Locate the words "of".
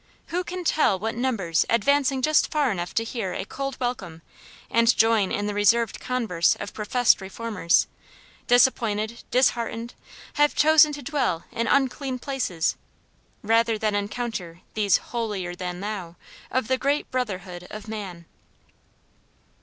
6.55-6.73, 16.49-16.67, 17.69-17.87